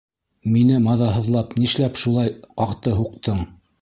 Мине 0.53 0.79
маҙаһыҙлап 0.85 1.53
нишләп 1.61 1.99
шулай 2.05 2.33
ҡаты 2.63 2.95
һуҡтың? 3.03 3.45